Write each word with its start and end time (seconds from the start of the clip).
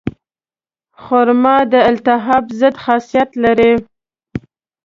خرما 1.03 1.57
د 1.71 1.73
التهاب 1.91 2.45
ضد 2.59 2.75
خاصیت 2.83 3.29
لري. 3.43 3.73